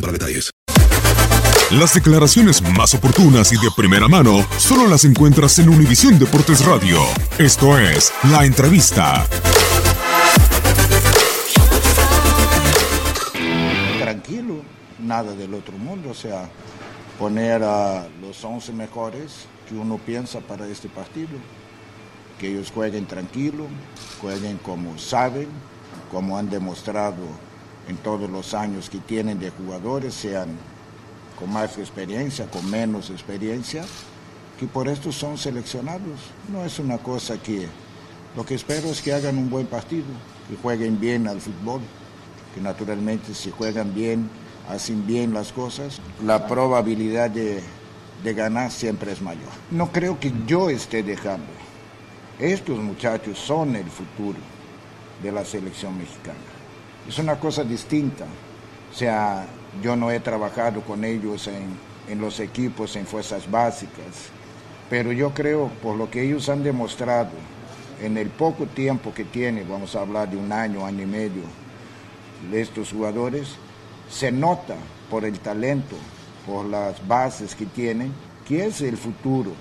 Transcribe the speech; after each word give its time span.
para 0.00 0.12
detalles. 0.12 0.50
Las 1.70 1.92
declaraciones 1.94 2.62
más 2.62 2.94
oportunas 2.94 3.52
y 3.52 3.56
de 3.56 3.70
primera 3.76 4.08
mano 4.08 4.46
solo 4.56 4.86
las 4.86 5.04
encuentras 5.04 5.58
en 5.58 5.68
Univisión 5.68 6.18
Deportes 6.18 6.64
Radio. 6.64 6.98
Esto 7.38 7.78
es 7.78 8.12
La 8.30 8.44
Entrevista. 8.46 9.26
Tranquilo, 13.98 14.62
nada 14.98 15.34
del 15.34 15.52
otro 15.52 15.76
mundo, 15.76 16.10
o 16.10 16.14
sea, 16.14 16.48
poner 17.18 17.62
a 17.62 18.06
los 18.22 18.42
11 18.42 18.72
mejores 18.72 19.46
que 19.68 19.74
uno 19.74 19.98
piensa 19.98 20.40
para 20.40 20.66
este 20.66 20.88
partido, 20.88 21.36
que 22.38 22.50
ellos 22.50 22.70
jueguen 22.74 23.06
tranquilo, 23.06 23.66
jueguen 24.22 24.56
como 24.58 24.96
saben, 24.98 25.48
como 26.10 26.38
han 26.38 26.48
demostrado 26.48 27.48
en 27.88 27.96
todos 27.96 28.28
los 28.30 28.54
años 28.54 28.90
que 28.90 28.98
tienen 28.98 29.40
de 29.40 29.50
jugadores, 29.50 30.14
sean 30.14 30.48
con 31.38 31.52
más 31.52 31.78
experiencia, 31.78 32.46
con 32.50 32.68
menos 32.70 33.10
experiencia, 33.10 33.84
que 34.60 34.66
por 34.66 34.88
esto 34.88 35.10
son 35.10 35.38
seleccionados. 35.38 36.20
No 36.52 36.64
es 36.64 36.78
una 36.78 36.98
cosa 36.98 37.38
que 37.38 37.66
lo 38.36 38.44
que 38.44 38.54
espero 38.54 38.88
es 38.88 39.00
que 39.00 39.12
hagan 39.12 39.38
un 39.38 39.48
buen 39.48 39.66
partido, 39.66 40.06
que 40.48 40.56
jueguen 40.56 41.00
bien 41.00 41.26
al 41.26 41.40
fútbol, 41.40 41.80
que 42.54 42.60
naturalmente 42.60 43.34
si 43.34 43.50
juegan 43.50 43.94
bien, 43.94 44.28
hacen 44.68 45.06
bien 45.06 45.32
las 45.32 45.52
cosas, 45.52 45.98
la 46.22 46.46
probabilidad 46.46 47.30
de, 47.30 47.62
de 48.22 48.34
ganar 48.34 48.70
siempre 48.70 49.12
es 49.12 49.22
mayor. 49.22 49.48
No 49.70 49.90
creo 49.90 50.20
que 50.20 50.32
yo 50.46 50.68
esté 50.68 51.02
dejando. 51.02 51.46
Estos 52.38 52.78
muchachos 52.78 53.38
son 53.38 53.74
el 53.76 53.86
futuro 53.86 54.38
de 55.22 55.32
la 55.32 55.44
selección 55.44 55.96
mexicana 55.96 56.57
es 57.08 57.18
una 57.18 57.40
cosa 57.40 57.64
distinta. 57.64 58.24
O 58.92 58.94
sea, 58.94 59.46
yo 59.82 59.96
no 59.96 60.10
he 60.10 60.20
trabajado 60.20 60.82
con 60.82 61.04
ellos 61.04 61.46
en, 61.46 61.68
en, 62.08 62.20
los 62.20 62.38
equipos, 62.38 62.94
en 62.96 63.06
fuerzas 63.06 63.50
básicas, 63.50 64.28
pero 64.90 65.10
yo 65.12 65.32
creo, 65.32 65.70
por 65.82 65.96
lo 65.96 66.10
que 66.10 66.22
ellos 66.22 66.48
han 66.48 66.62
demostrado, 66.62 67.30
en 68.02 68.16
el 68.16 68.28
poco 68.28 68.66
tiempo 68.66 69.12
que 69.12 69.24
tienen, 69.24 69.68
vamos 69.68 69.96
a 69.96 70.00
hablar 70.00 70.30
de 70.30 70.36
un 70.36 70.52
año, 70.52 70.86
año 70.86 71.02
y 71.02 71.06
medio, 71.06 71.42
de 72.50 72.60
estos 72.60 72.92
jugadores, 72.92 73.56
se 74.08 74.30
nota 74.30 74.76
por 75.10 75.24
el 75.24 75.38
talento, 75.40 75.96
por 76.46 76.64
las 76.66 77.06
bases 77.06 77.54
que 77.54 77.66
tienen, 77.66 78.12
que 78.46 78.66
es 78.66 78.80
el 78.80 78.96
futuro 78.96 79.52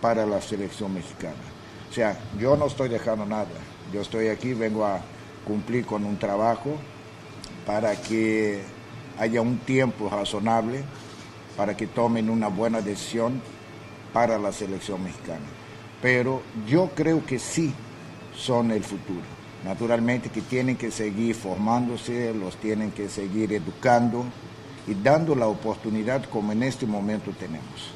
para 0.00 0.24
la 0.24 0.40
selección 0.40 0.94
mexicana. 0.94 1.34
O 1.90 1.94
sea, 1.94 2.18
yo 2.38 2.56
no 2.56 2.66
estoy 2.66 2.88
dejando 2.88 3.26
nada, 3.26 3.48
yo 3.92 4.00
estoy 4.00 4.28
aquí, 4.28 4.54
vengo 4.54 4.86
a 4.86 5.00
cumplir 5.46 5.86
con 5.86 6.04
un 6.04 6.18
trabajo 6.18 6.76
para 7.66 8.00
que 8.00 8.62
haya 9.18 9.40
un 9.40 9.58
tiempo 9.58 10.08
razonable, 10.08 10.82
para 11.56 11.76
que 11.76 11.86
tomen 11.86 12.30
una 12.30 12.48
buena 12.48 12.80
decisión 12.80 13.40
para 14.12 14.38
la 14.38 14.52
selección 14.52 15.02
mexicana. 15.02 15.46
Pero 16.00 16.42
yo 16.66 16.90
creo 16.94 17.24
que 17.24 17.38
sí 17.38 17.72
son 18.36 18.70
el 18.70 18.82
futuro. 18.82 19.22
Naturalmente 19.64 20.30
que 20.30 20.40
tienen 20.42 20.76
que 20.76 20.90
seguir 20.90 21.36
formándose, 21.36 22.34
los 22.34 22.56
tienen 22.56 22.90
que 22.90 23.08
seguir 23.08 23.52
educando 23.52 24.24
y 24.88 24.94
dando 24.94 25.36
la 25.36 25.46
oportunidad 25.46 26.24
como 26.24 26.50
en 26.50 26.64
este 26.64 26.86
momento 26.86 27.30
tenemos. 27.38 27.92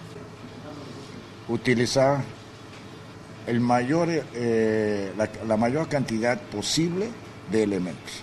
Utilizar 1.49 2.23
el 3.49 3.61
mayor, 3.61 4.09
eh, 4.11 5.13
la, 5.17 5.29
la 5.47 5.57
mayor 5.57 5.89
cantidad 5.89 6.41
posible 6.41 7.09
de 7.51 7.63
elementos. 7.63 8.23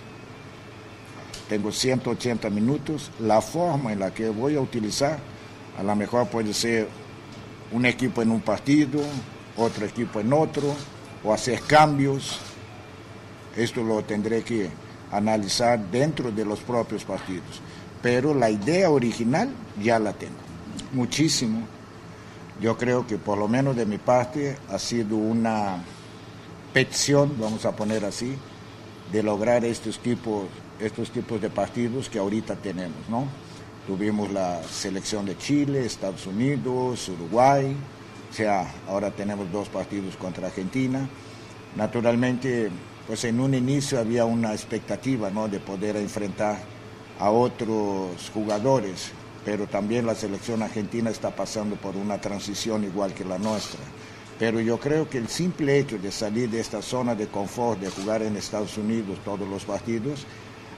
Tengo 1.48 1.70
180 1.70 2.48
minutos. 2.50 3.10
La 3.20 3.40
forma 3.40 3.92
en 3.92 4.00
la 4.00 4.12
que 4.12 4.28
voy 4.28 4.56
a 4.56 4.60
utilizar, 4.60 5.18
a 5.78 5.82
lo 5.82 5.94
mejor 5.94 6.28
puede 6.28 6.54
ser 6.54 6.88
un 7.72 7.86
equipo 7.86 8.22
en 8.22 8.30
un 8.30 8.40
partido, 8.40 9.00
otro 9.56 9.86
equipo 9.86 10.20
en 10.20 10.32
otro, 10.32 10.74
o 11.22 11.32
hacer 11.32 11.60
cambios. 11.62 12.38
Esto 13.56 13.82
lo 13.82 14.02
tendré 14.04 14.42
que 14.42 14.70
analizar 15.10 15.78
dentro 15.90 16.32
de 16.32 16.44
los 16.44 16.60
propios 16.60 17.04
partidos. 17.04 17.60
Pero 18.02 18.34
la 18.34 18.50
idea 18.50 18.90
original 18.90 19.50
ya 19.82 19.98
la 19.98 20.12
tengo. 20.12 20.34
Muchísimo. 20.92 21.66
Yo 22.60 22.76
creo 22.76 23.06
que 23.06 23.18
por 23.18 23.38
lo 23.38 23.48
menos 23.48 23.76
de 23.76 23.86
mi 23.86 23.98
parte 23.98 24.56
ha 24.70 24.78
sido 24.78 25.16
una 25.16 25.82
petición, 26.72 27.34
vamos 27.38 27.64
a 27.64 27.74
poner 27.74 28.04
así, 28.04 28.36
de 29.12 29.22
lograr 29.22 29.64
estos 29.64 29.98
tipos, 29.98 30.44
estos 30.80 31.10
tipos 31.10 31.40
de 31.40 31.50
partidos 31.50 32.08
que 32.08 32.18
ahorita 32.18 32.56
tenemos, 32.56 33.08
¿no? 33.08 33.26
Tuvimos 33.86 34.30
la 34.32 34.62
selección 34.62 35.26
de 35.26 35.36
Chile, 35.36 35.84
Estados 35.84 36.26
Unidos, 36.26 37.08
Uruguay, 37.08 37.76
o 38.30 38.32
sea, 38.34 38.72
ahora 38.88 39.10
tenemos 39.10 39.50
dos 39.52 39.68
partidos 39.68 40.16
contra 40.16 40.46
Argentina. 40.46 41.08
Naturalmente, 41.76 42.70
pues 43.06 43.24
en 43.24 43.40
un 43.40 43.54
inicio 43.54 44.00
había 44.00 44.24
una 44.24 44.52
expectativa, 44.52 45.30
¿no? 45.30 45.48
De 45.48 45.60
poder 45.60 45.96
enfrentar 45.96 46.58
a 47.20 47.30
otros 47.30 48.30
jugadores, 48.32 49.12
pero 49.44 49.66
también 49.66 50.06
la 50.06 50.14
selección 50.14 50.62
argentina 50.62 51.10
está 51.10 51.30
pasando 51.36 51.76
por 51.76 51.96
una 51.96 52.20
transición 52.20 52.84
igual 52.84 53.12
que 53.12 53.24
la 53.24 53.38
nuestra. 53.38 53.80
Pero 54.38 54.60
yo 54.60 54.78
creo 54.78 55.08
que 55.08 55.18
el 55.18 55.28
simple 55.28 55.78
hecho 55.78 55.98
de 55.98 56.10
salir 56.10 56.50
de 56.50 56.60
esta 56.60 56.82
zona 56.82 57.14
de 57.14 57.28
confort, 57.28 57.80
de 57.80 57.90
jugar 57.90 58.22
en 58.22 58.36
Estados 58.36 58.76
Unidos 58.76 59.18
todos 59.24 59.48
los 59.48 59.64
partidos, 59.64 60.26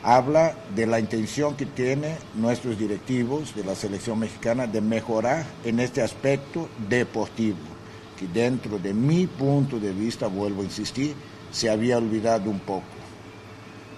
habla 0.03 0.55
de 0.75 0.87
la 0.87 1.01
intención 1.01 1.57
que 1.57 1.67
tienen 1.67 2.17
nuestros 2.35 2.79
directivos 2.79 3.55
de 3.55 3.65
la 3.65 3.75
selección 3.75 4.19
mexicana 4.19 4.67
de 4.67 4.81
mejorar 4.81 5.47
en 5.65 5.81
este 5.81 6.03
aspecto 6.03 6.69
deportivo, 6.89 7.57
que 8.19 8.27
dentro 8.29 8.79
de 8.79 8.93
mi 8.93 9.27
punto 9.27 9.81
de 9.81 9.93
vista, 9.93 10.27
vuelvo 10.27 10.61
a 10.61 10.67
insistir, 10.67 11.15
se 11.51 11.71
había 11.71 11.97
olvidado 11.97 12.51
un 12.51 12.61
poco. 12.61 12.85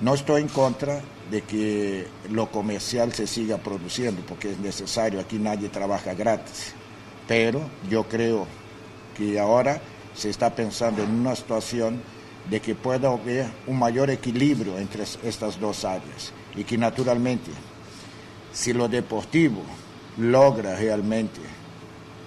No 0.01 0.15
estoy 0.15 0.43
en 0.43 0.49
contra 0.49 1.03
de 1.29 1.43
que 1.43 2.07
lo 2.31 2.51
comercial 2.51 3.13
se 3.13 3.27
siga 3.27 3.59
produciendo, 3.59 4.23
porque 4.23 4.53
es 4.53 4.59
necesario, 4.59 5.19
aquí 5.19 5.39
nadie 5.39 5.69
trabaja 5.69 6.15
gratis. 6.15 6.73
Pero 7.27 7.61
yo 7.91 8.05
creo 8.05 8.47
que 9.19 9.39
ahora 9.39 9.81
se 10.15 10.31
está 10.31 10.55
pensando 10.55 11.03
en 11.03 11.11
una 11.11 11.35
situación 11.35 12.01
de 12.49 12.61
que 12.61 12.75
pueda 12.75 13.11
haber 13.11 13.47
un 13.67 13.79
mayor 13.79 14.09
equilibrio 14.09 14.79
entre 14.79 15.03
estas 15.03 15.61
dos 15.61 15.85
áreas 15.85 16.33
y 16.57 16.65
que 16.65 16.79
naturalmente, 16.79 17.51
si 18.53 18.73
lo 18.73 18.89
deportivo 18.89 19.63
logra 20.17 20.77
realmente 20.77 21.41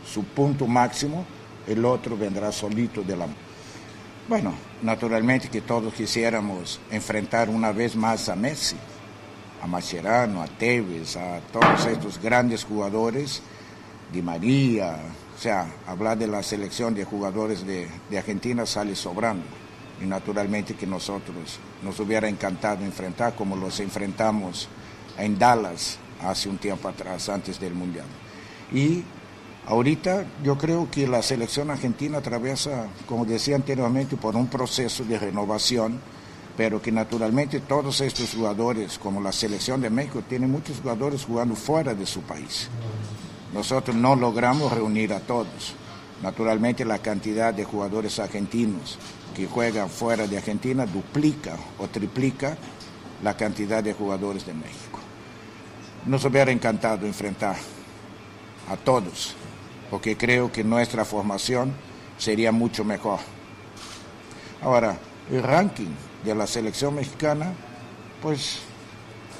su 0.05 0.23
punto 0.23 0.67
máximo, 0.67 1.25
el 1.67 1.83
otro 1.85 2.17
vendrá 2.17 2.51
solito 2.51 3.01
de 3.01 3.17
la 3.17 3.27
bueno, 4.27 4.53
naturalmente 4.81 5.49
que 5.49 5.61
todos 5.61 5.93
quisiéramos 5.93 6.79
enfrentar 6.89 7.49
una 7.49 7.71
vez 7.71 7.95
más 7.95 8.29
a 8.29 8.35
Messi, 8.35 8.77
a 9.61 9.67
Mascherano, 9.67 10.41
a 10.41 10.47
Tevez, 10.47 11.17
a 11.17 11.41
todos 11.51 11.85
estos 11.87 12.21
grandes 12.21 12.63
jugadores, 12.63 13.41
Di 14.13 14.21
María, 14.21 14.97
sea, 15.41 15.67
hablar 15.87 16.17
de 16.17 16.27
la 16.27 16.43
selección 16.43 16.93
de 16.93 17.05
jugadores 17.05 17.65
de, 17.65 17.87
de 18.09 18.17
Argentina 18.17 18.65
sale 18.65 18.95
sobrando. 18.95 19.45
Y 20.01 20.05
naturalmente 20.05 20.75
que 20.75 20.87
nosotros 20.87 21.59
nos 21.83 21.99
hubiera 21.99 22.27
encantado 22.27 22.83
enfrentar 22.83 23.35
como 23.35 23.55
los 23.55 23.79
enfrentamos 23.79 24.67
en 25.17 25.37
Dallas 25.37 25.97
hace 26.23 26.49
un 26.49 26.57
tiempo 26.57 26.87
atrás, 26.87 27.29
antes 27.29 27.59
del 27.59 27.73
Mundial. 27.73 28.05
Y 28.71 29.03
Ahorita 29.67 30.25
yo 30.43 30.57
creo 30.57 30.89
que 30.89 31.07
la 31.07 31.21
selección 31.21 31.69
argentina 31.69 32.17
atraviesa, 32.17 32.87
como 33.05 33.25
decía 33.25 33.55
anteriormente, 33.55 34.17
por 34.17 34.35
un 34.35 34.47
proceso 34.47 35.03
de 35.03 35.19
renovación, 35.19 35.99
pero 36.57 36.81
que 36.81 36.91
naturalmente 36.91 37.59
todos 37.59 38.01
estos 38.01 38.33
jugadores, 38.33 38.97
como 38.97 39.21
la 39.21 39.31
selección 39.31 39.79
de 39.81 39.89
México, 39.89 40.23
tienen 40.27 40.51
muchos 40.51 40.79
jugadores 40.79 41.25
jugando 41.25 41.55
fuera 41.55 41.93
de 41.93 42.05
su 42.05 42.21
país. 42.21 42.69
Nosotros 43.53 43.95
no 43.95 44.15
logramos 44.15 44.71
reunir 44.71 45.13
a 45.13 45.19
todos. 45.19 45.75
Naturalmente 46.21 46.85
la 46.85 46.99
cantidad 46.99 47.53
de 47.53 47.65
jugadores 47.65 48.19
argentinos 48.19 48.97
que 49.35 49.47
juegan 49.47 49.89
fuera 49.89 50.27
de 50.27 50.37
Argentina 50.37 50.85
duplica 50.85 51.57
o 51.79 51.87
triplica 51.87 52.57
la 53.23 53.35
cantidad 53.35 53.83
de 53.83 53.93
jugadores 53.93 54.45
de 54.45 54.53
México. 54.53 54.99
Nos 56.05 56.25
hubiera 56.25 56.51
encantado 56.51 57.05
enfrentar 57.05 57.55
a 58.69 58.77
todos, 58.77 59.35
porque 59.89 60.17
creo 60.17 60.51
que 60.51 60.63
nuestra 60.63 61.05
formación 61.05 61.73
sería 62.17 62.51
mucho 62.51 62.83
mejor. 62.83 63.19
Ahora, 64.61 64.97
el 65.31 65.43
ranking 65.43 65.89
de 66.23 66.35
la 66.35 66.47
selección 66.47 66.95
mexicana, 66.95 67.53
pues 68.21 68.59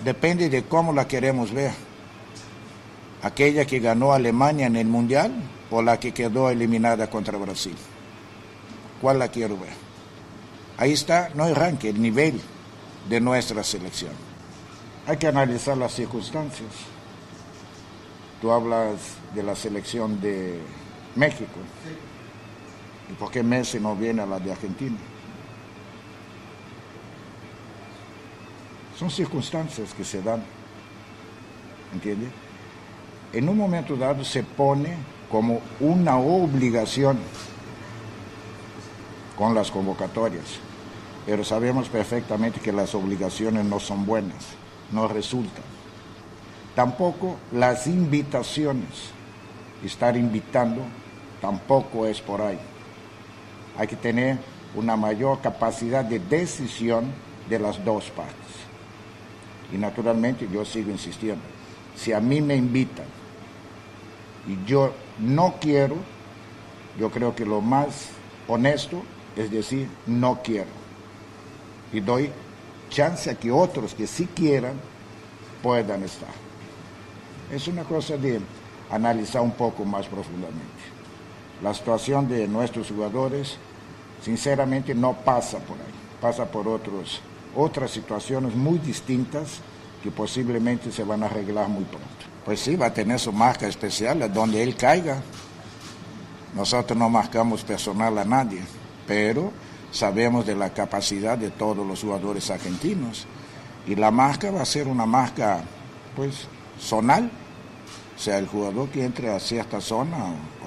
depende 0.04 0.50
de 0.50 0.64
cómo 0.64 0.94
la 0.94 1.08
queremos 1.08 1.52
ver. 1.52 1.74
Aquella 3.24 3.66
que 3.66 3.80
ganó 3.80 4.14
Alemania 4.14 4.66
en 4.66 4.76
el 4.76 4.88
Mundial 4.88 5.32
o 5.70 5.82
la 5.82 6.00
que 6.00 6.14
quedó 6.14 6.50
eliminada 6.50 7.10
contra 7.10 7.38
Brasil. 7.38 7.76
¿Cuál 9.00 9.20
la 9.20 9.28
quiero 9.28 9.58
ver? 9.58 9.74
Ahí 10.78 10.94
está, 10.94 11.30
no 11.36 11.46
el 11.46 11.56
ranking, 11.56 11.90
el 11.90 12.02
nivel 12.02 12.42
de 13.08 13.20
nuestra 13.20 13.64
selección. 13.64 14.12
Hay 15.08 15.18
que 15.18 15.28
analizar 15.28 15.78
las 15.78 15.94
circunstancias. 15.94 16.70
Tú 18.42 18.52
hablas 18.52 18.96
de 19.36 19.44
la 19.44 19.56
selección 19.56 20.20
de 20.20 20.60
México. 21.16 21.60
¿Y 23.10 23.14
por 23.14 23.30
qué 23.30 23.44
Messi 23.44 23.80
no 23.80 23.96
viene 23.96 24.22
a 24.22 24.26
la 24.26 24.40
de 24.40 24.52
Argentina? 24.52 24.98
Son 28.98 29.10
circunstancias 29.10 29.94
que 29.94 30.04
se 30.04 30.22
dan, 30.22 30.44
¿entiende? 31.94 32.28
En 33.34 33.48
un 33.48 33.58
momento 33.58 33.96
dado 33.96 34.26
se 34.26 34.44
pone 34.44 34.94
como 35.30 35.62
una 35.80 36.18
obligación 36.18 37.18
con 39.38 39.56
las 39.56 39.72
convocatorias, 39.72 40.60
pero 41.26 41.46
sabemos 41.46 41.88
perfectamente 41.88 42.60
que 42.60 42.74
las 42.74 42.94
obligaciones 42.94 43.64
no 43.64 43.80
son 43.80 44.06
buenas, 44.06 44.48
no 44.92 45.08
resultan. 45.08 45.64
Tampoco 46.76 47.38
las 47.54 47.88
invitaciones, 47.88 49.12
estar 49.86 50.18
invitando, 50.18 50.82
tampoco 51.40 52.06
es 52.06 52.20
por 52.20 52.42
ahí. 52.42 52.60
Hay 53.78 53.88
que 53.88 53.96
tener 53.96 54.40
una 54.76 54.98
mayor 54.98 55.40
capacidad 55.40 56.04
de 56.04 56.20
decisión 56.20 57.06
de 57.50 57.60
las 57.60 57.84
dos 57.86 58.10
partes. 58.10 58.36
Y 59.72 59.78
naturalmente 59.78 60.50
yo 60.52 60.66
sigo 60.66 60.92
insistiendo, 60.92 61.44
si 61.96 62.12
a 62.12 62.20
mí 62.20 62.42
me 62.42 62.58
invitan 62.58 63.21
y 64.48 64.68
yo 64.68 64.94
no 65.20 65.56
quiero, 65.60 65.96
yo 67.00 67.10
creo 67.12 67.36
que 67.36 67.46
lo 67.46 67.62
más 67.62 68.10
honesto 68.48 69.04
es 69.36 69.52
decir, 69.52 69.88
no 70.08 70.42
quiero. 70.44 70.70
Y 71.94 72.00
doy 72.00 72.32
chance 72.90 73.30
a 73.30 73.36
que 73.36 73.52
otros 73.52 73.94
que 73.94 74.08
sí 74.08 74.28
quieran 74.36 74.74
puedan 75.62 76.04
estar 76.04 76.30
es 77.52 77.68
una 77.68 77.84
cosa 77.84 78.18
de 78.18 78.40
analizar 78.90 79.42
un 79.42 79.52
poco 79.52 79.84
más 79.86 80.08
profundamente. 80.08 80.62
La 81.62 81.74
situación 81.74 82.28
de 82.28 82.48
nuestros 82.48 82.90
jugadores, 82.90 83.58
sinceramente, 84.24 84.96
no 84.96 85.14
pasa 85.14 85.60
por 85.60 85.78
ahí, 85.78 85.94
pasa 86.22 86.46
por 86.46 86.68
otros, 86.68 87.22
otras 87.56 87.92
situaciones 87.92 88.56
muy 88.56 88.80
distintas 88.80 89.60
que 90.02 90.12
posiblemente 90.12 90.92
se 90.92 91.04
van 91.04 91.24
a 91.24 91.28
arreglar 91.28 91.68
muy 91.68 91.84
pronto. 91.84 92.31
Pues 92.46 92.60
sí, 92.60 92.76
va 92.76 92.88
a 92.88 92.94
tener 92.94 93.20
su 93.20 93.32
marca 93.32 93.68
especial 93.68 94.32
donde 94.34 94.64
él 94.64 94.76
caiga. 94.76 95.22
Nosotros 96.56 96.98
no 96.98 97.10
marcamos 97.10 97.64
personal 97.64 98.18
a 98.18 98.26
nadie, 98.26 98.62
pero 99.08 99.52
sabemos 99.92 100.46
de 100.46 100.56
la 100.56 100.74
capacidad 100.74 101.38
de 101.38 101.52
todos 101.52 101.86
los 101.86 102.02
jugadores 102.02 102.50
argentinos. 102.50 103.28
Y 103.88 103.96
la 103.96 104.12
marca 104.12 104.52
va 104.52 104.62
a 104.62 104.66
ser 104.66 104.88
una 104.88 105.06
marca, 105.06 105.62
pues, 106.16 106.48
zonal, 106.80 107.32
o 108.16 108.20
sea, 108.24 108.38
el 108.38 108.48
jugador 108.48 108.90
que 108.90 109.04
entre 109.04 109.34
a 109.34 109.40
cierta 109.40 109.82
zona 109.82 110.18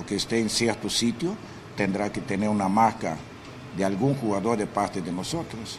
o, 0.01 0.05
que 0.05 0.17
esté 0.17 0.41
en 0.41 0.51
cierto 0.51 0.91
sitio 0.91 1.37
tendrá 1.77 2.11
que 2.11 2.21
tener 2.21 2.49
una 2.49 2.69
marca 2.69 3.17
de 3.77 3.85
algún 3.85 4.15
jugador 4.17 4.59
de 4.59 4.67
parte 4.67 5.01
de 5.01 5.13
nosotros. 5.13 5.79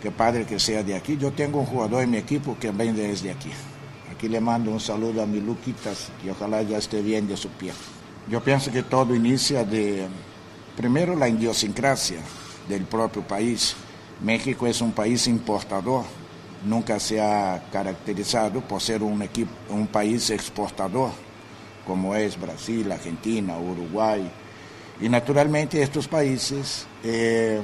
Que 0.00 0.10
padre 0.10 0.46
que 0.46 0.60
sea 0.60 0.82
de 0.82 0.94
aquí. 0.94 1.16
Yo 1.16 1.32
tengo 1.32 1.60
un 1.60 1.66
jugador 1.66 2.02
en 2.02 2.10
mi 2.10 2.18
equipo 2.18 2.56
que 2.58 2.70
viene 2.70 3.02
desde 3.02 3.30
aquí. 3.30 3.50
Aquí 4.14 4.28
le 4.28 4.40
mando 4.40 4.70
un 4.70 4.80
saludo 4.80 5.22
a 5.22 5.26
mi 5.26 5.40
Luquitas 5.40 6.10
y 6.24 6.28
ojalá 6.28 6.62
ya 6.62 6.78
esté 6.78 7.02
bien 7.02 7.26
de 7.26 7.36
su 7.36 7.48
pie. 7.48 7.72
Yo 8.28 8.42
pienso 8.42 8.70
que 8.70 8.82
todo 8.82 9.14
inicia 9.14 9.64
de, 9.64 10.06
primero, 10.76 11.16
la 11.16 11.28
idiosincrasia 11.28 12.20
del 12.68 12.84
propio 12.84 13.22
país. 13.22 13.74
México 14.22 14.66
es 14.66 14.80
un 14.80 14.92
país 14.92 15.26
importador 15.26 16.04
nunca 16.64 17.00
se 17.00 17.20
ha 17.20 17.64
caracterizado 17.72 18.60
por 18.60 18.80
ser 18.80 19.02
un, 19.02 19.22
equipo, 19.22 19.50
un 19.70 19.86
país 19.86 20.30
exportador, 20.30 21.10
como 21.86 22.14
es 22.14 22.40
Brasil, 22.40 22.90
Argentina, 22.92 23.58
Uruguay. 23.58 24.30
Y 25.00 25.08
naturalmente 25.08 25.82
estos 25.82 26.06
países, 26.06 26.86
eh, 27.02 27.60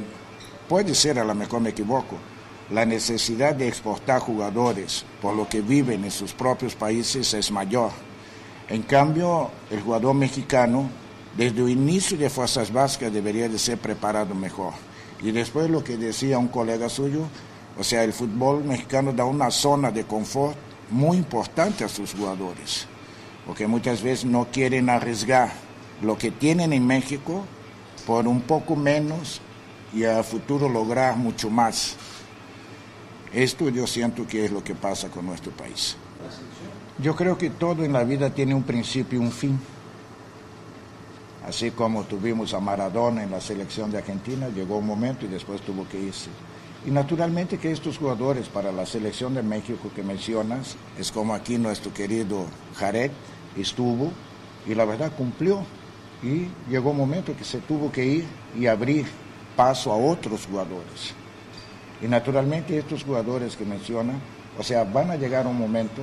puede 0.68 0.94
ser, 0.94 1.18
a 1.18 1.24
lo 1.24 1.34
mejor 1.34 1.60
me 1.60 1.70
equivoco, 1.70 2.16
la 2.70 2.84
necesidad 2.84 3.54
de 3.54 3.68
exportar 3.68 4.20
jugadores 4.20 5.04
por 5.22 5.34
lo 5.34 5.48
que 5.48 5.62
viven 5.62 6.04
en 6.04 6.10
sus 6.10 6.32
propios 6.32 6.74
países 6.74 7.32
es 7.34 7.50
mayor. 7.50 7.90
En 8.68 8.82
cambio, 8.82 9.50
el 9.70 9.80
jugador 9.80 10.14
mexicano, 10.14 10.90
desde 11.36 11.62
el 11.62 11.70
inicio 11.70 12.18
de 12.18 12.28
Fuerzas 12.28 12.70
Básicas, 12.72 13.12
debería 13.12 13.48
de 13.48 13.58
ser 13.58 13.78
preparado 13.78 14.34
mejor. 14.34 14.74
Y 15.22 15.30
después 15.30 15.70
lo 15.70 15.82
que 15.82 15.96
decía 15.96 16.38
un 16.38 16.48
colega 16.48 16.88
suyo, 16.88 17.22
o 17.78 17.84
sea, 17.84 18.04
el 18.04 18.12
fútbol 18.12 18.64
mexicano 18.64 19.12
da 19.12 19.24
una 19.24 19.50
zona 19.50 19.90
de 19.90 20.04
confort 20.04 20.56
muy 20.90 21.16
importante 21.16 21.84
a 21.84 21.88
sus 21.88 22.12
jugadores, 22.12 22.86
porque 23.46 23.66
muchas 23.66 24.02
veces 24.02 24.24
no 24.24 24.48
quieren 24.52 24.90
arriesgar 24.90 25.52
lo 26.02 26.18
que 26.18 26.30
tienen 26.30 26.72
en 26.72 26.86
México 26.86 27.44
por 28.06 28.28
un 28.28 28.42
poco 28.42 28.76
menos 28.76 29.40
y 29.92 30.04
a 30.04 30.22
futuro 30.22 30.68
lograr 30.68 31.16
mucho 31.16 31.50
más. 31.50 31.96
Esto 33.32 33.68
yo 33.68 33.86
siento 33.86 34.26
que 34.26 34.44
es 34.44 34.50
lo 34.50 34.64
que 34.64 34.74
pasa 34.74 35.08
con 35.08 35.26
nuestro 35.26 35.52
país. 35.52 35.96
Yo 36.98 37.14
creo 37.14 37.36
que 37.36 37.50
todo 37.50 37.84
en 37.84 37.92
la 37.92 38.04
vida 38.04 38.30
tiene 38.30 38.54
un 38.54 38.62
principio 38.62 39.20
y 39.20 39.22
un 39.22 39.32
fin. 39.32 39.58
Así 41.46 41.70
como 41.70 42.04
tuvimos 42.04 42.52
a 42.54 42.60
Maradona 42.60 43.22
en 43.22 43.30
la 43.30 43.40
selección 43.40 43.90
de 43.90 43.98
Argentina, 43.98 44.48
llegó 44.48 44.78
un 44.78 44.86
momento 44.86 45.24
y 45.24 45.28
después 45.28 45.60
tuvo 45.62 45.86
que 45.88 46.00
irse. 46.00 46.30
Y 46.86 46.90
naturalmente 46.90 47.58
que 47.58 47.72
estos 47.72 47.98
jugadores 47.98 48.48
para 48.48 48.72
la 48.72 48.86
selección 48.86 49.34
de 49.34 49.42
México 49.42 49.90
que 49.94 50.02
mencionas, 50.02 50.76
es 50.98 51.12
como 51.12 51.34
aquí 51.34 51.58
nuestro 51.58 51.92
querido 51.92 52.46
Jared 52.76 53.10
estuvo 53.56 54.10
y 54.66 54.74
la 54.74 54.84
verdad 54.84 55.12
cumplió. 55.16 55.64
Y 56.22 56.48
llegó 56.68 56.90
un 56.90 56.96
momento 56.96 57.36
que 57.36 57.44
se 57.44 57.58
tuvo 57.58 57.92
que 57.92 58.04
ir 58.04 58.24
y 58.58 58.66
abrir 58.66 59.06
paso 59.56 59.92
a 59.92 59.96
otros 59.96 60.46
jugadores. 60.46 61.14
Y 62.00 62.06
naturalmente 62.06 62.78
estos 62.78 63.02
jugadores 63.04 63.56
que 63.56 63.64
mencionan, 63.64 64.20
O 64.58 64.62
sea, 64.64 64.82
van 64.82 65.10
a 65.10 65.16
llegar 65.16 65.46
un 65.46 65.56
momento 65.56 66.02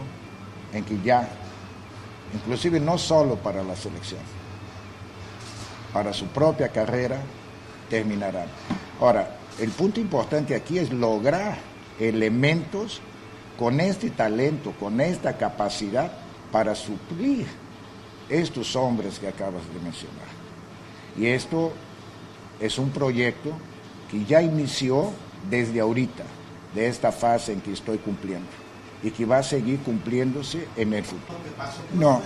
en 0.73 0.83
que 0.85 0.97
ya, 1.03 1.27
inclusive 2.33 2.79
no 2.79 2.97
solo 2.97 3.35
para 3.35 3.61
la 3.63 3.75
selección, 3.75 4.21
para 5.91 6.13
su 6.13 6.27
propia 6.27 6.69
carrera, 6.69 7.19
terminarán. 7.89 8.47
Ahora, 9.01 9.35
el 9.59 9.71
punto 9.71 9.99
importante 9.99 10.55
aquí 10.55 10.77
es 10.79 10.91
lograr 10.91 11.57
elementos 11.99 13.01
con 13.59 13.79
este 13.81 14.09
talento, 14.09 14.71
con 14.79 15.01
esta 15.01 15.37
capacidad 15.37 16.11
para 16.51 16.75
suplir 16.75 17.45
estos 18.29 18.75
hombres 18.75 19.19
que 19.19 19.27
acabas 19.27 19.63
de 19.73 19.79
mencionar. 19.81 20.27
Y 21.17 21.27
esto 21.27 21.73
es 22.59 22.77
un 22.77 22.89
proyecto 22.89 23.51
que 24.09 24.23
ya 24.25 24.41
inició 24.41 25.11
desde 25.49 25.79
ahorita, 25.79 26.23
de 26.73 26.87
esta 26.87 27.11
fase 27.11 27.53
en 27.53 27.61
que 27.61 27.73
estoy 27.73 27.97
cumpliendo, 27.97 28.47
y 29.03 29.11
que 29.11 29.25
va 29.25 29.37
a 29.37 29.43
seguir 29.43 29.79
cumpliéndose 29.79 30.67
en 30.75 30.93
el 30.93 31.03
futuro. 31.03 31.37
No, 31.93 32.21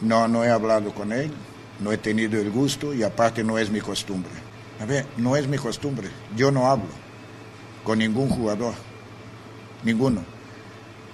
no, 0.00 0.28
no 0.28 0.44
he 0.44 0.50
hablado 0.50 0.92
con 0.92 1.12
él, 1.12 1.30
no 1.80 1.92
he 1.92 1.98
tenido 1.98 2.40
el 2.40 2.50
gusto 2.50 2.94
y 2.94 3.02
aparte 3.02 3.44
no 3.44 3.58
es 3.58 3.70
mi 3.70 3.80
costumbre. 3.80 4.32
A 4.80 4.84
ver, 4.84 5.06
no 5.16 5.36
es 5.36 5.48
mi 5.48 5.56
costumbre, 5.56 6.08
yo 6.36 6.50
no 6.50 6.66
hablo 6.66 7.06
con 7.86 7.98
ningún 7.98 8.28
jugador, 8.28 8.74
ninguno. 9.84 10.22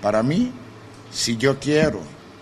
Para 0.01 0.23
mí, 0.23 0.53
si 1.13 1.37
yo 1.37 1.59
quiero 1.61 2.01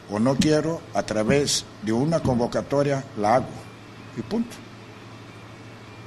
o 0.09 0.21
no 0.21 0.37
quiero, 0.37 0.81
a 0.95 1.03
través 1.03 1.65
de 1.83 1.93
una 1.93 2.21
convocatoria 2.21 3.05
la 3.17 3.37
hago. 3.37 3.49
Y 4.17 4.23
punto. 4.23 4.57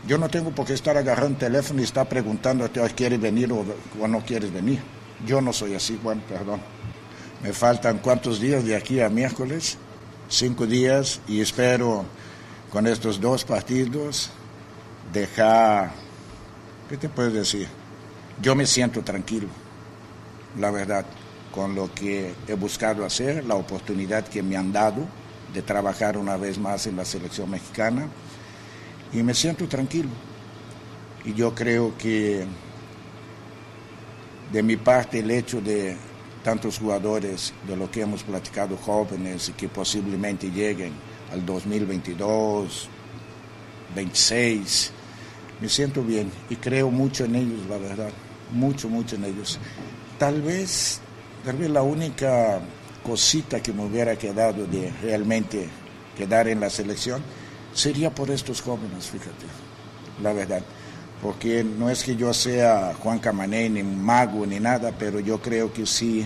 Yo 0.05 0.17
no 0.17 0.29
tengo 0.29 0.51
por 0.51 0.65
qué 0.65 0.73
estar 0.73 0.97
agarrando 0.97 1.33
el 1.33 1.37
teléfono 1.37 1.79
y 1.79 1.85
estar 1.85 2.07
preguntando 2.09 2.65
a 2.65 2.89
¿quieres 2.89 3.21
venir 3.21 3.53
o, 3.53 3.63
o, 4.01 4.07
no 4.07 4.21
quieres 4.21 4.51
venir? 4.51 4.81
Yo 5.25 5.39
no 5.39 5.53
soy 5.53 5.75
así, 5.75 5.97
bueno, 6.03 6.21
perdón. 6.27 6.61
Me 7.41 7.53
faltan 7.53 7.99
cuántos 7.99 8.41
días 8.41 8.65
de 8.65 8.75
aquí 8.75 8.99
a 8.99 9.07
miércoles, 9.07 9.77
cinco 10.27 10.65
días, 10.65 11.21
y 11.27 11.39
espero 11.39 12.05
con 12.69 12.85
estos 12.85 13.21
dos 13.21 13.45
partidos 13.45 14.29
dejar, 15.13 15.91
¿qué 16.89 16.97
te 16.97 17.07
puedo 17.07 17.31
decir? 17.31 17.69
Yo 18.41 18.55
me 18.55 18.65
siento 18.65 19.03
tranquilo, 19.03 19.47
la 20.59 20.71
verdad, 20.71 21.05
con 21.53 21.75
lo 21.75 21.93
que 21.93 22.33
he 22.47 22.55
buscado 22.55 23.05
hacer, 23.05 23.45
la 23.45 23.55
oportunidad 23.55 24.27
que 24.27 24.43
me 24.43 24.57
han 24.57 24.73
dado 24.73 25.05
de 25.53 25.61
trabajar 25.61 26.17
una 26.17 26.35
vez 26.35 26.57
más 26.57 26.87
en 26.87 26.97
la 26.97 27.05
selección 27.05 27.49
mexicana 27.49 28.09
y 29.13 29.23
me 29.23 29.33
siento 29.33 29.67
tranquilo. 29.67 30.09
Y 31.25 31.33
yo 31.33 31.53
creo 31.53 31.97
que 31.97 32.45
de 34.51 34.63
mi 34.63 34.75
parte 34.75 35.19
el 35.19 35.31
hecho 35.31 35.61
de 35.61 35.95
tantos 36.43 36.77
jugadores 36.77 37.53
de 37.67 37.77
lo 37.77 37.89
que 37.89 38.01
hemos 38.01 38.23
platicado 38.23 38.75
jóvenes 38.77 39.49
y 39.49 39.53
que 39.53 39.69
posiblemente 39.69 40.51
lleguen 40.51 40.91
al 41.31 41.45
2022, 41.45 42.89
26, 43.95 44.91
me 45.61 45.69
siento 45.69 46.03
bien 46.03 46.29
y 46.49 46.57
creo 46.57 46.91
mucho 46.91 47.25
en 47.25 47.35
ellos, 47.35 47.59
la 47.69 47.77
verdad, 47.77 48.11
mucho, 48.51 48.89
mucho 48.89 49.15
en 49.15 49.25
ellos. 49.25 49.57
Tal 50.19 50.41
vez, 50.41 50.99
tal 51.45 51.55
vez 51.55 51.69
la 51.69 51.81
única 51.81 52.59
cosita 53.03 53.61
que 53.61 53.71
me 53.73 53.85
hubiera 53.85 54.17
quedado 54.17 54.65
de 54.65 54.91
realmente 55.01 55.67
quedar 56.17 56.47
en 56.47 56.59
la 56.59 56.69
selección 56.69 57.23
sería 57.73 58.13
por 58.13 58.29
estos 58.29 58.61
jóvenes, 58.61 59.07
fíjate, 59.07 59.45
la 60.21 60.33
verdad. 60.33 60.61
Porque 61.21 61.63
no 61.63 61.89
es 61.89 62.03
que 62.03 62.15
yo 62.15 62.33
sea 62.33 62.93
Juan 62.99 63.19
Camané, 63.19 63.69
ni 63.69 63.83
mago, 63.83 64.45
ni 64.45 64.59
nada, 64.59 64.91
pero 64.97 65.19
yo 65.19 65.41
creo 65.41 65.71
que 65.71 65.85
sí 65.85 66.25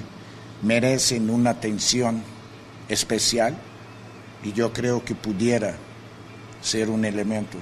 merecen 0.63 1.29
una 1.29 1.51
atención 1.51 2.23
especial 2.89 3.55
y 4.43 4.53
yo 4.53 4.73
creo 4.73 5.03
que 5.03 5.13
pudiera 5.13 5.75
ser 6.61 6.89
un 6.89 7.05
elemento. 7.05 7.57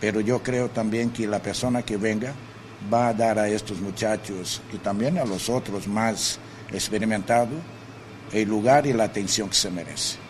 Pero 0.00 0.20
yo 0.20 0.42
creo 0.42 0.70
también 0.70 1.10
que 1.10 1.26
la 1.26 1.42
persona 1.42 1.82
que 1.82 1.98
venga 1.98 2.32
va 2.92 3.08
a 3.08 3.14
dar 3.14 3.38
a 3.38 3.48
estos 3.48 3.80
muchachos 3.80 4.62
y 4.72 4.78
también 4.78 5.18
a 5.18 5.24
los 5.24 5.50
otros 5.50 5.86
más 5.86 6.38
experimentados 6.72 7.58
el 8.32 8.48
lugar 8.48 8.86
y 8.86 8.92
la 8.92 9.04
atención 9.04 9.48
que 9.48 9.54
se 9.54 9.70
merece. 9.70 10.29